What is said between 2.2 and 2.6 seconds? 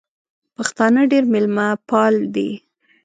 دي